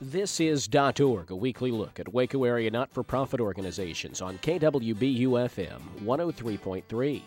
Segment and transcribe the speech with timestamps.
[0.00, 7.22] This is .org, a weekly look at Waco area not-for-profit organizations on KWBU-FM 103.3.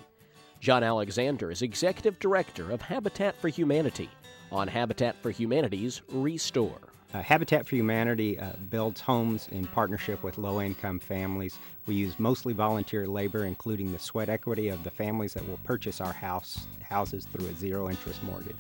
[0.62, 4.10] John Alexander is Executive Director of Habitat for Humanity
[4.54, 6.80] on Habitat for Humanity's Restore.
[7.14, 11.60] Uh, Habitat for Humanity uh, builds homes in partnership with low income families.
[11.86, 16.00] We use mostly volunteer labor, including the sweat equity of the families that will purchase
[16.00, 18.56] our house, houses through a zero interest mortgage.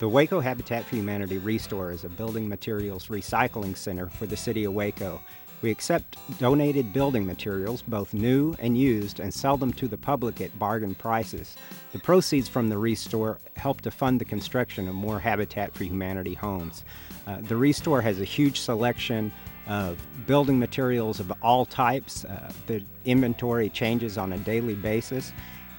[0.00, 4.64] The Waco Habitat for Humanity Restore is a building materials recycling center for the city
[4.64, 5.20] of Waco.
[5.64, 10.42] We accept donated building materials, both new and used, and sell them to the public
[10.42, 11.56] at bargain prices.
[11.92, 16.34] The proceeds from the Restore help to fund the construction of more Habitat for Humanity
[16.34, 16.84] homes.
[17.26, 19.32] Uh, the Restore has a huge selection
[19.66, 22.26] of building materials of all types.
[22.26, 25.32] Uh, the inventory changes on a daily basis,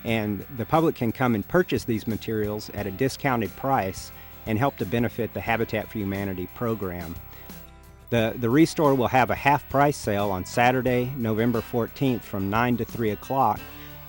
[0.04, 4.12] and the public can come and purchase these materials at a discounted price
[4.48, 7.14] and help to benefit the Habitat for Humanity program.
[8.10, 12.78] The, the Restore will have a half price sale on Saturday, November 14th from 9
[12.78, 13.60] to 3 o'clock,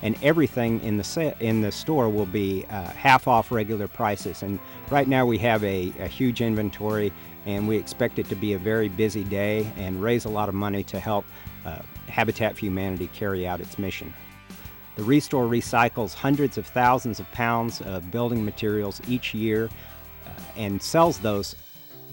[0.03, 4.43] and everything in the, se- in the store will be uh, half off regular prices.
[4.43, 4.59] And
[4.91, 7.11] right now we have a, a huge inventory,
[7.47, 10.55] and we expect it to be a very busy day and raise a lot of
[10.55, 11.25] money to help
[11.65, 14.13] uh, Habitat for Humanity carry out its mission.
[14.95, 19.69] The Restore recycles hundreds of thousands of pounds of building materials each year
[20.25, 21.55] uh, and sells those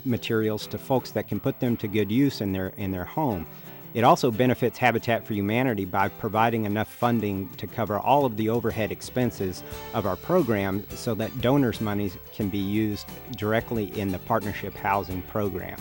[0.05, 3.47] materials to folks that can put them to good use in their in their home.
[3.95, 8.49] It also benefits Habitat for Humanity by providing enough funding to cover all of the
[8.49, 9.63] overhead expenses
[9.95, 15.23] of our program so that donors' monies can be used directly in the partnership housing
[15.23, 15.79] program.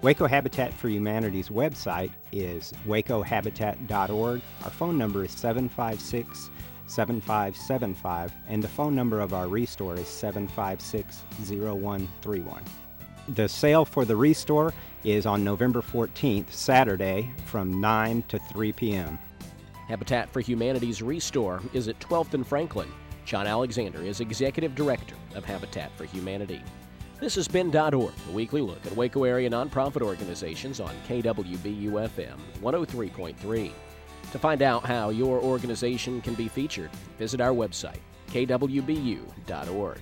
[0.00, 4.40] Waco Habitat for Humanity's website is wacohabitat.org.
[4.62, 6.50] Our phone number is 756
[6.86, 12.62] 7575, and the phone number of our restore is 756 0131.
[13.28, 19.18] The sale for the Restore is on November 14th, Saturday, from 9 to 3 p.m.
[19.88, 22.90] Habitat for Humanity's Restore is at 12th and Franklin.
[23.24, 26.62] John Alexander is Executive Director of Habitat for Humanity.
[27.18, 33.72] This has been .org, a weekly look at Waco area nonprofit organizations on KWBU-FM 103.3.
[34.32, 40.00] To find out how your organization can be featured, visit our website, kwbu.org.